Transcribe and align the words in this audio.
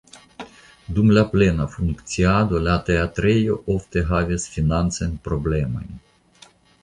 Dum 0.99 1.11
la 1.17 1.23
plena 1.33 1.67
funkciado 1.73 2.61
la 2.69 2.77
teatrejo 2.87 3.59
ofte 3.75 4.03
havis 4.13 4.49
financajn 4.57 5.13
problemojn. 5.29 5.93